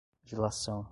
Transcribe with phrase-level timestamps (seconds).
[0.25, 0.89] dilação